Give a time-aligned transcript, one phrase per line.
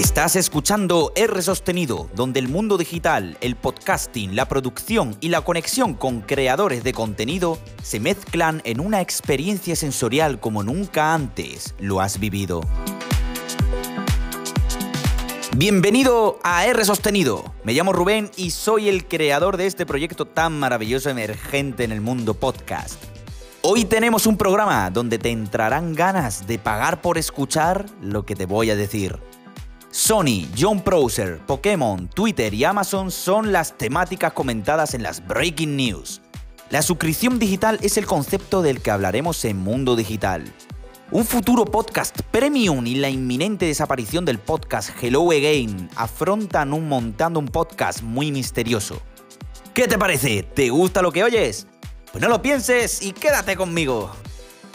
[0.00, 5.92] Estás escuchando R Sostenido, donde el mundo digital, el podcasting, la producción y la conexión
[5.92, 12.18] con creadores de contenido se mezclan en una experiencia sensorial como nunca antes lo has
[12.18, 12.62] vivido.
[15.54, 17.52] Bienvenido a R Sostenido.
[17.62, 22.00] Me llamo Rubén y soy el creador de este proyecto tan maravilloso emergente en el
[22.00, 23.04] mundo podcast.
[23.60, 28.46] Hoy tenemos un programa donde te entrarán ganas de pagar por escuchar lo que te
[28.46, 29.20] voy a decir.
[29.92, 36.20] Sony, John Browser, Pokémon, Twitter y Amazon son las temáticas comentadas en las Breaking News.
[36.70, 40.44] La suscripción digital es el concepto del que hablaremos en Mundo Digital.
[41.10, 47.40] Un futuro podcast premium y la inminente desaparición del podcast Hello Again afrontan un montando
[47.40, 49.02] un podcast muy misterioso.
[49.74, 50.44] ¿Qué te parece?
[50.44, 51.66] ¿Te gusta lo que oyes?
[52.12, 54.12] Pues no lo pienses y quédate conmigo.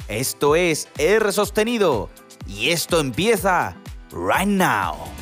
[0.09, 2.09] Esto es R sostenido
[2.45, 3.77] y esto empieza
[4.11, 5.14] right now.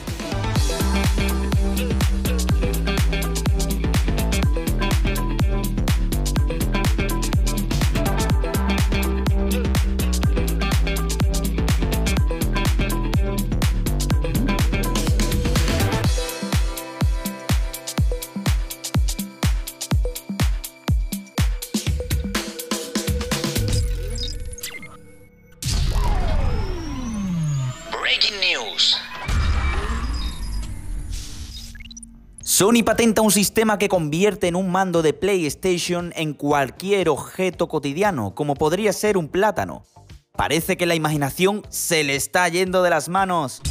[32.40, 38.36] Sony patenta un sistema que convierte en un mando de PlayStation en cualquier objeto cotidiano,
[38.36, 39.86] como podría ser un plátano.
[40.34, 43.62] Parece que la imaginación se le está yendo de las manos.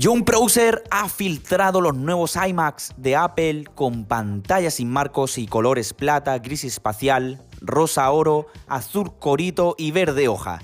[0.00, 5.94] John Browser ha filtrado los nuevos iMacs de Apple con pantallas sin marcos y colores
[5.94, 10.60] plata, gris espacial, rosa oro, azul corito y verde hoja.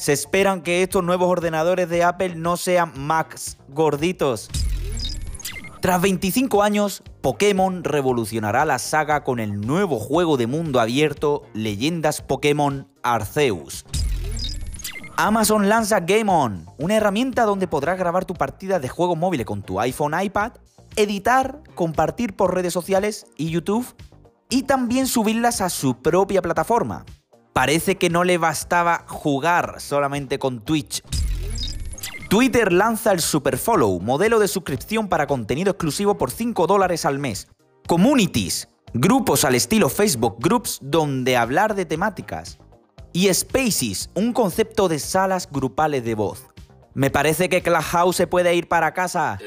[0.00, 4.48] Se esperan que estos nuevos ordenadores de Apple no sean Macs gorditos.
[5.82, 12.22] Tras 25 años, Pokémon revolucionará la saga con el nuevo juego de mundo abierto Leyendas
[12.22, 13.84] Pokémon Arceus.
[15.18, 19.60] Amazon lanza Game On, una herramienta donde podrás grabar tu partida de juego móvil con
[19.60, 20.52] tu iPhone, iPad,
[20.96, 23.94] editar, compartir por redes sociales y YouTube
[24.48, 27.04] y también subirlas a su propia plataforma.
[27.52, 31.02] Parece que no le bastaba jugar solamente con Twitch.
[32.28, 37.48] Twitter lanza el Superfollow, modelo de suscripción para contenido exclusivo por 5 dólares al mes.
[37.88, 42.58] Communities, grupos al estilo Facebook Groups donde hablar de temáticas.
[43.12, 46.46] Y Spaces, un concepto de salas grupales de voz.
[46.94, 49.38] Me parece que Clubhouse se puede ir para casa.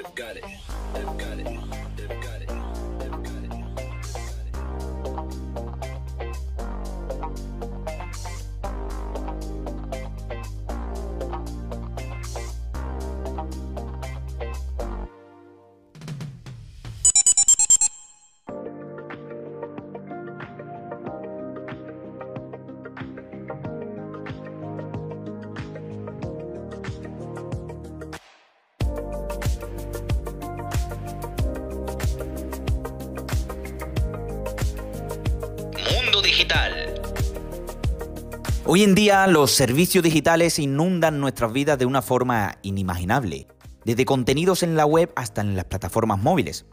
[38.65, 43.45] Hoy en día los servicios digitales inundan nuestras vidas de una forma inimaginable,
[43.83, 46.65] desde contenidos en la web hasta en las plataformas móviles.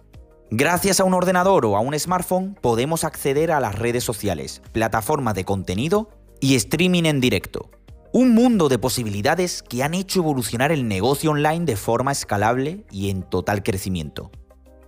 [0.53, 5.35] Gracias a un ordenador o a un smartphone podemos acceder a las redes sociales, plataformas
[5.35, 6.09] de contenido
[6.41, 7.71] y streaming en directo.
[8.13, 13.11] Un mundo de posibilidades que han hecho evolucionar el negocio online de forma escalable y
[13.11, 14.31] en total crecimiento.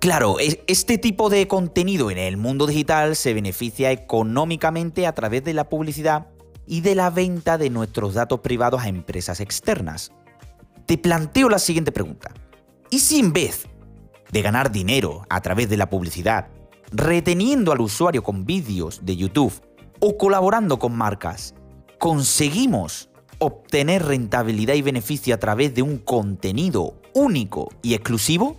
[0.02, 5.54] Claro, este tipo de contenido en el mundo digital se beneficia económicamente a través de
[5.54, 6.26] la publicidad
[6.66, 10.10] y de la venta de nuestros datos privados a empresas externas.
[10.86, 12.34] Te planteo la siguiente pregunta.
[12.90, 13.68] ¿Y si en vez
[14.32, 16.48] de ganar dinero a través de la publicidad,
[16.90, 19.54] reteniendo al usuario con vídeos de YouTube
[20.00, 21.54] o colaborando con marcas,
[22.00, 28.56] conseguimos obtener rentabilidad y beneficio a través de un contenido único y exclusivo?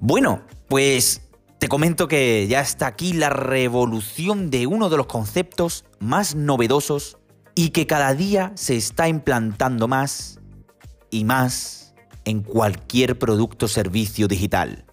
[0.00, 1.22] Bueno, pues
[1.58, 7.18] te comento que ya está aquí la revolución de uno de los conceptos más novedosos
[7.54, 10.40] y que cada día se está implantando más
[11.10, 14.84] y más en cualquier producto o servicio digital.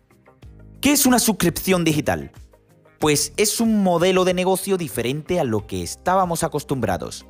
[0.79, 2.31] ¿Qué es una suscripción digital?
[2.99, 7.25] Pues es un modelo de negocio diferente a lo que estábamos acostumbrados.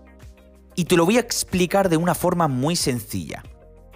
[0.76, 3.44] Y te lo voy a explicar de una forma muy sencilla.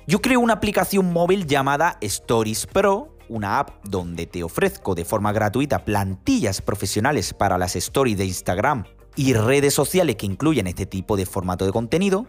[0.08, 5.32] Yo creo una aplicación móvil llamada Stories Pro una app donde te ofrezco de forma
[5.32, 8.86] gratuita plantillas profesionales para las stories de Instagram
[9.16, 12.28] y redes sociales que incluyen este tipo de formato de contenido,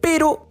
[0.00, 0.48] pero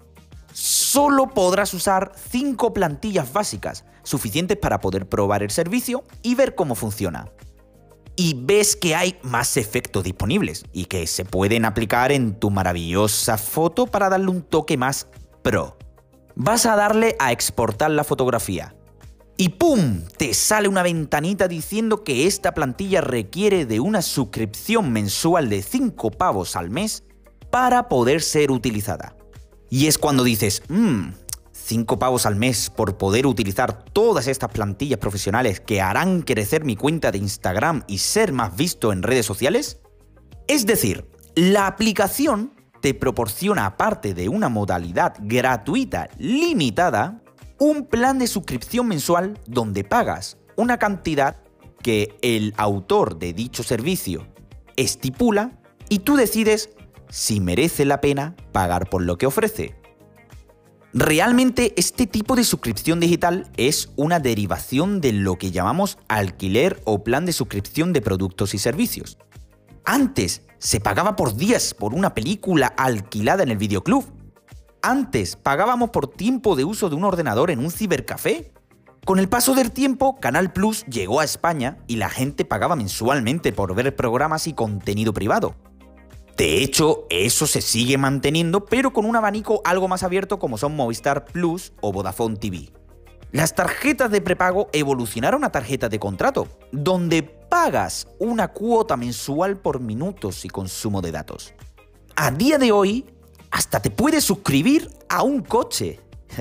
[0.54, 6.76] solo podrás usar 5 plantillas básicas, suficientes para poder probar el servicio y ver cómo
[6.76, 7.32] funciona.
[8.16, 13.38] Y ves que hay más efectos disponibles y que se pueden aplicar en tu maravillosa
[13.38, 15.08] foto para darle un toque más
[15.42, 15.78] pro.
[16.36, 18.76] Vas a darle a exportar la fotografía.
[19.38, 20.02] Y ¡pum!
[20.18, 26.12] Te sale una ventanita diciendo que esta plantilla requiere de una suscripción mensual de 5
[26.12, 27.04] pavos al mes
[27.50, 29.16] para poder ser utilizada.
[29.70, 31.10] Y es cuando dices, mmm,
[31.54, 36.76] 5 pavos al mes por poder utilizar todas estas plantillas profesionales que harán crecer mi
[36.76, 39.80] cuenta de Instagram y ser más visto en redes sociales?
[40.48, 47.21] Es decir, la aplicación te proporciona, aparte de una modalidad gratuita limitada,
[47.62, 51.44] un plan de suscripción mensual donde pagas una cantidad
[51.84, 54.26] que el autor de dicho servicio
[54.78, 56.72] estipula y tú decides
[57.10, 59.76] si merece la pena pagar por lo que ofrece.
[60.92, 67.04] Realmente este tipo de suscripción digital es una derivación de lo que llamamos alquiler o
[67.04, 69.20] plan de suscripción de productos y servicios.
[69.86, 74.21] Antes se pagaba por días por una película alquilada en el videoclub.
[74.84, 78.52] Antes pagábamos por tiempo de uso de un ordenador en un cibercafé.
[79.06, 83.52] Con el paso del tiempo, Canal Plus llegó a España y la gente pagaba mensualmente
[83.54, 85.56] por ver programas y contenido privado.
[86.36, 90.76] De hecho, eso se sigue manteniendo, pero con un abanico algo más abierto como son
[90.76, 92.72] Movistar Plus o Vodafone TV.
[93.32, 99.80] Las tarjetas de prepago evolucionaron a tarjetas de contrato, donde pagas una cuota mensual por
[99.80, 101.54] minutos y consumo de datos.
[102.16, 103.06] A día de hoy,
[103.52, 106.00] hasta te puedes suscribir a un coche.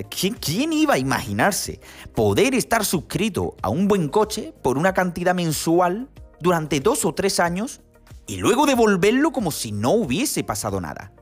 [0.08, 1.80] ¿Quién, iba a imaginarse
[2.14, 6.08] poder estar suscrito a un buen coche por una cantidad mensual
[6.40, 7.80] durante dos o tres años
[8.28, 11.12] y luego devolverlo como si no hubiese pasado nada?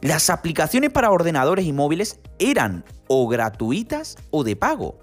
[0.00, 4.98] Las aplicaciones para ordenadores y móviles eran o gratuitas o de pago.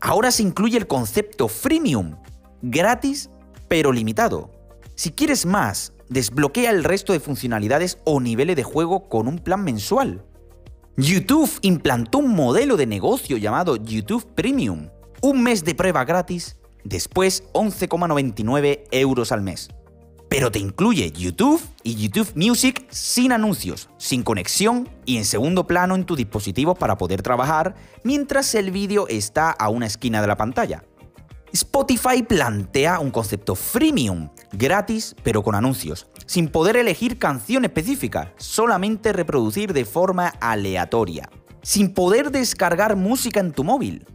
[0.00, 2.16] Ahora se incluye el concepto freemium,
[2.62, 3.30] gratis
[3.68, 4.50] pero limitado.
[4.94, 9.62] Si quieres más, desbloquea el resto de funcionalidades o niveles de juego con un plan
[9.64, 10.24] mensual.
[10.96, 14.88] YouTube implantó un modelo de negocio llamado YouTube Premium.
[15.20, 19.68] Un mes de prueba gratis, después 11,99 euros al mes.
[20.28, 25.94] Pero te incluye YouTube y YouTube Music sin anuncios, sin conexión y en segundo plano
[25.94, 30.36] en tu dispositivo para poder trabajar mientras el vídeo está a una esquina de la
[30.36, 30.82] pantalla.
[31.52, 39.12] Spotify plantea un concepto freemium, gratis pero con anuncios, sin poder elegir canción específica, solamente
[39.12, 41.30] reproducir de forma aleatoria,
[41.62, 44.06] sin poder descargar música en tu móvil.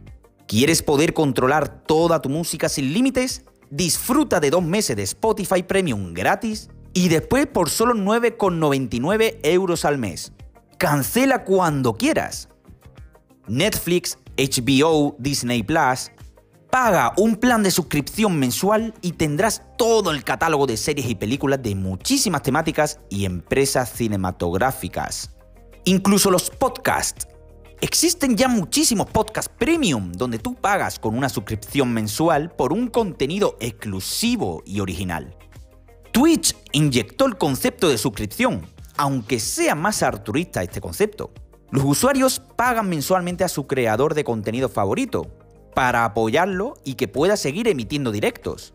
[0.46, 3.44] ¿Quieres poder controlar toda tu música sin límites?
[3.72, 9.96] disfruta de dos meses de Spotify Premium gratis y después por solo 9,99 euros al
[9.96, 10.32] mes.
[10.76, 12.50] Cancela cuando quieras.
[13.48, 16.10] Netflix, HBO, Disney Plus.
[16.72, 21.62] Paga un plan de suscripción mensual y tendrás todo el catálogo de series y películas
[21.62, 25.36] de muchísimas temáticas y empresas cinematográficas.
[25.84, 27.28] Incluso los podcasts
[27.82, 33.58] Existen ya muchísimos podcasts premium donde tú pagas con una suscripción mensual por un contenido
[33.60, 35.36] exclusivo y original.
[36.10, 38.66] Twitch inyectó el concepto de suscripción,
[38.96, 41.34] aunque sea más altruista este concepto.
[41.70, 45.41] Los usuarios pagan mensualmente a su creador de contenido favorito
[45.74, 48.74] para apoyarlo y que pueda seguir emitiendo directos.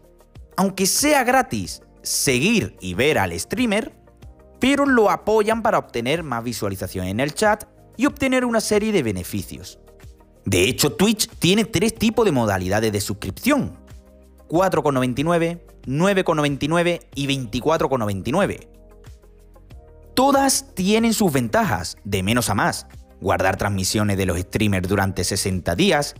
[0.56, 3.94] Aunque sea gratis seguir y ver al streamer,
[4.60, 9.04] pero lo apoyan para obtener más visualización en el chat y obtener una serie de
[9.04, 9.80] beneficios.
[10.46, 13.78] De hecho, Twitch tiene tres tipos de modalidades de suscripción.
[14.48, 18.68] 4,99, 9,99 y 24,99.
[20.14, 22.88] Todas tienen sus ventajas, de menos a más.
[23.20, 26.16] Guardar transmisiones de los streamers durante 60 días,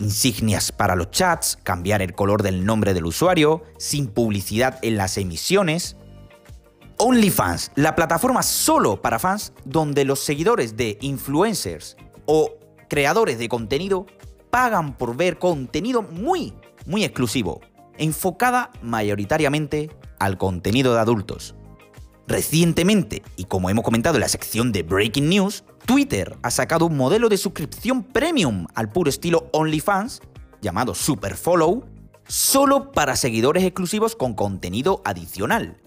[0.00, 5.18] insignias para los chats, cambiar el color del nombre del usuario, sin publicidad en las
[5.18, 5.96] emisiones,
[6.98, 12.54] OnlyFans, la plataforma solo para fans donde los seguidores de influencers o
[12.88, 14.06] creadores de contenido
[14.50, 16.52] pagan por ver contenido muy,
[16.84, 17.60] muy exclusivo,
[17.96, 21.54] enfocada mayoritariamente al contenido de adultos.
[22.26, 26.96] Recientemente, y como hemos comentado en la sección de Breaking News, Twitter ha sacado un
[26.96, 30.22] modelo de suscripción premium al puro estilo OnlyFans,
[30.62, 31.84] llamado Super Follow,
[32.28, 35.78] solo para seguidores exclusivos con contenido adicional.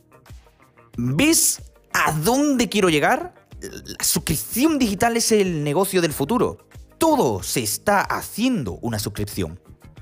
[0.97, 1.61] ¿Ves
[1.93, 3.33] a dónde quiero llegar?
[3.61, 6.67] La suscripción digital es el negocio del futuro.
[6.97, 9.57] Todo se está haciendo una suscripción.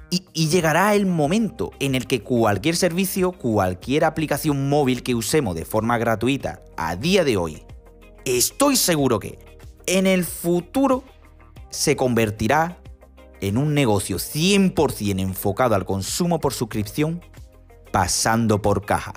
[0.09, 5.63] Y, llegará el momento en el que cualquier servicio, cualquier aplicación móvil que usemos de
[5.63, 7.63] forma gratuita a día de hoy,
[8.25, 9.50] estoy seguro que
[9.85, 11.03] en el futuro
[11.69, 12.77] se convertirá
[13.41, 17.21] en un negocio 100% enfocado al consumo por suscripción,
[17.91, 19.13] pasando por caja.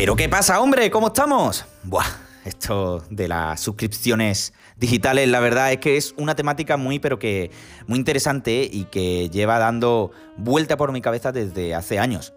[0.00, 0.90] ¿Pero qué pasa, hombre?
[0.90, 1.66] ¿Cómo estamos?
[1.82, 2.06] Buah,
[2.46, 7.50] esto de las suscripciones digitales, la verdad es que es una temática muy, pero que
[7.86, 12.32] muy interesante y que lleva dando vuelta por mi cabeza desde hace años.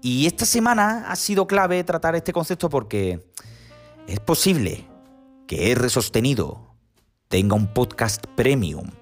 [0.00, 3.26] Y esta semana ha sido clave tratar este concepto porque
[4.06, 4.86] es posible
[5.48, 6.76] que R sostenido
[7.26, 8.92] tenga un podcast premium.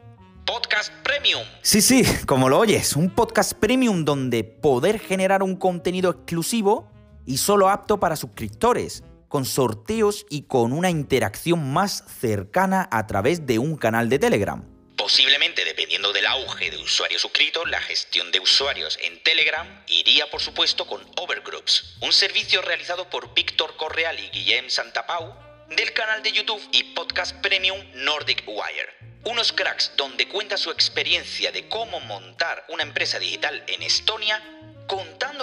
[0.47, 1.43] Podcast premium.
[1.61, 6.96] Sí, sí, como lo oyes, un podcast premium donde poder generar un contenido exclusivo
[7.27, 13.47] y solo apto para suscriptores, con sorteos y con una interacción más cercana a través
[13.47, 14.65] de un canal de Telegram.
[14.97, 20.41] Posiblemente, dependiendo del auge de usuarios suscritos, la gestión de usuarios en Telegram iría, por
[20.41, 25.35] supuesto, con Overgroups, un servicio realizado por Víctor Correal y Guillem Santapau
[25.69, 29.21] del canal de YouTube y podcast premium Nordic Wire.
[29.25, 34.41] Unos cracks donde cuenta su experiencia de cómo montar una empresa digital en Estonia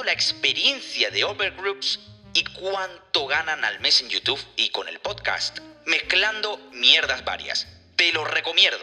[0.03, 1.99] la experiencia de Overgroups
[2.33, 7.67] y cuánto ganan al mes en YouTube y con el podcast, mezclando mierdas varias.
[7.95, 8.77] Te lo recomiendo.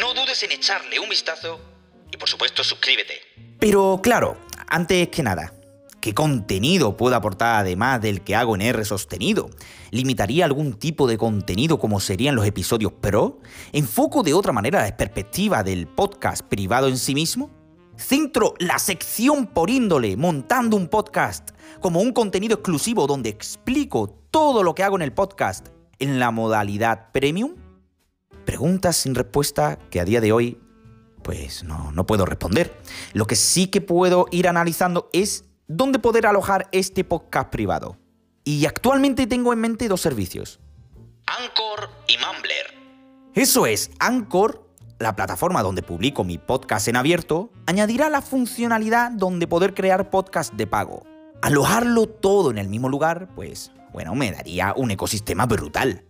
[0.00, 1.60] No dudes en echarle un vistazo
[2.12, 3.14] y por supuesto suscríbete.
[3.58, 4.38] Pero claro,
[4.68, 5.52] antes que nada,
[6.00, 9.50] ¿qué contenido puedo aportar además del que hago en R sostenido?
[9.90, 13.40] ¿Limitaría algún tipo de contenido como serían los episodios pro?
[13.72, 17.61] ¿Enfoco de otra manera la perspectiva del podcast privado en sí mismo?
[17.96, 24.62] Centro la sección por índole, montando un podcast, como un contenido exclusivo donde explico todo
[24.62, 25.68] lo que hago en el podcast
[25.98, 27.54] en la modalidad premium.
[28.44, 30.58] Preguntas sin respuesta que a día de hoy,
[31.22, 32.74] pues no, no puedo responder.
[33.12, 37.98] Lo que sí que puedo ir analizando es dónde poder alojar este podcast privado.
[38.42, 40.58] Y actualmente tengo en mente dos servicios.
[41.26, 42.82] Anchor y Mumbler.
[43.34, 44.68] Eso es, Anchor
[45.02, 50.54] la plataforma donde publico mi podcast en abierto añadirá la funcionalidad donde poder crear podcast
[50.54, 51.02] de pago.
[51.42, 56.04] Alojarlo todo en el mismo lugar, pues, bueno, me daría un ecosistema brutal.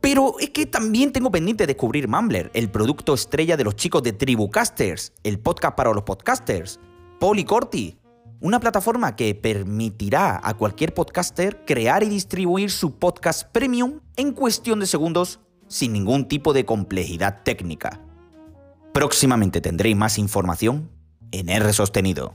[0.00, 4.02] Pero es que también tengo pendiente de descubrir Mumbler, el producto estrella de los chicos
[4.02, 6.80] de Tribucasters, el podcast para los podcasters.
[7.20, 7.98] Polycorti,
[8.40, 14.80] una plataforma que permitirá a cualquier podcaster crear y distribuir su podcast premium en cuestión
[14.80, 18.00] de segundos sin ningún tipo de complejidad técnica.
[18.98, 20.90] Próximamente tendréis más información
[21.30, 22.34] en R sostenido.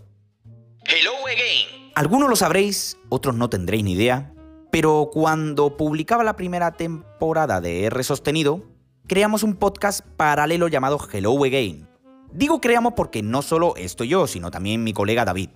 [0.86, 1.92] Hello again.
[1.94, 4.34] Algunos lo sabréis, otros no tendréis ni idea,
[4.72, 8.64] pero cuando publicaba la primera temporada de R sostenido,
[9.08, 11.86] creamos un podcast paralelo llamado Hello Again.
[12.32, 15.50] Digo creamos porque no solo estoy yo, sino también mi colega David.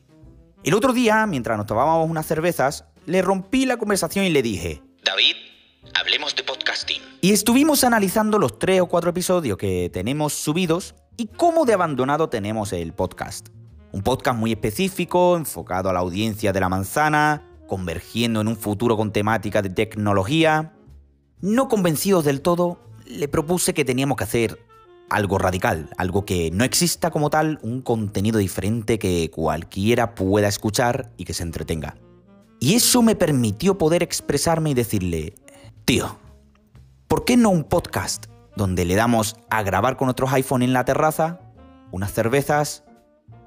[0.66, 4.84] El otro día, mientras nos tomábamos unas cervezas, le rompí la conversación y le dije,
[5.06, 5.36] David,
[5.94, 7.01] hablemos de podcasting.
[7.22, 12.29] Y estuvimos analizando los tres o cuatro episodios que tenemos subidos y cómo de abandonado
[12.29, 13.50] tenemos el podcast.
[13.91, 18.98] Un podcast muy específico, enfocado a la audiencia de la manzana, convergiendo en un futuro
[18.98, 20.74] con temática de tecnología.
[21.41, 24.60] No convencidos del todo, le propuse que teníamos que hacer
[25.10, 31.12] algo radical, algo que no exista como tal, un contenido diferente que cualquiera pueda escuchar
[31.17, 31.96] y que se entretenga.
[32.60, 35.36] Y eso me permitió poder expresarme y decirle,
[35.88, 36.17] Tío,
[37.08, 38.25] ¿por qué no un podcast
[38.58, 41.39] donde le damos a grabar con otros iPhone en la terraza,
[41.94, 42.84] unas cervezas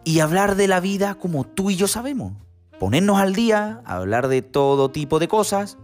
[0.04, 2.32] y hablar de la vida como tú y yo sabemos?
[2.78, 5.76] Ponernos al día, hablar de todo tipo de cosas,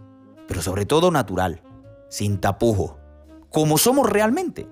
[0.48, 1.60] pero sobre todo natural,
[2.08, 2.98] sin tapujo,
[3.50, 4.66] como somos realmente.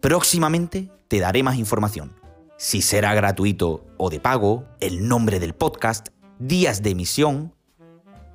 [0.00, 2.16] Próximamente te daré más información.
[2.56, 6.08] Si será gratuito o de pago, el nombre del podcast,
[6.40, 7.54] días de emisión.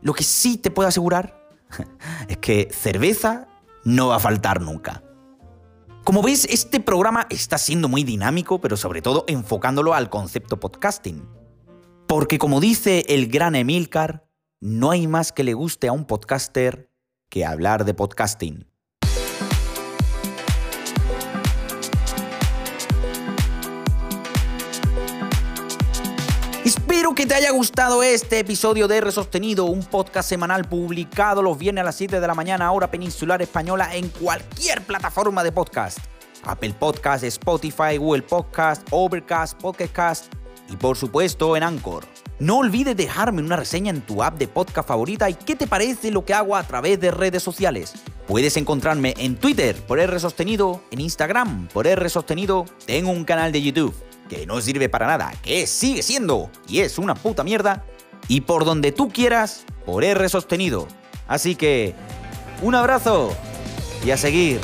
[0.01, 1.42] Lo que sí te puedo asegurar
[2.27, 3.47] es que cerveza
[3.83, 5.03] no va a faltar nunca.
[6.03, 11.25] Como veis, este programa está siendo muy dinámico, pero sobre todo enfocándolo al concepto podcasting.
[12.07, 14.27] Porque como dice el gran Emilcar,
[14.59, 16.89] no hay más que le guste a un podcaster
[17.29, 18.72] que hablar de podcasting.
[27.03, 31.57] Espero que te haya gustado este episodio de R Sostenido, un podcast semanal publicado los
[31.57, 35.97] viernes a las 7 de la mañana, hora peninsular española, en cualquier plataforma de podcast.
[36.45, 40.33] Apple Podcast, Spotify, Google Podcast, Overcast, Podcast
[40.69, 42.05] y por supuesto en Anchor.
[42.39, 46.09] No olvides dejarme una reseña en tu app de podcast favorita y qué te parece
[46.09, 47.95] lo que hago a través de redes sociales.
[48.27, 53.51] Puedes encontrarme en Twitter por R Sostenido, en Instagram por R Sostenido, tengo un canal
[53.51, 53.93] de YouTube
[54.29, 57.85] que no sirve para nada, que sigue siendo y es una puta mierda,
[58.27, 60.87] y por donde tú quieras por R Sostenido.
[61.27, 61.93] Así que,
[62.61, 63.35] un abrazo
[64.05, 64.59] y a seguir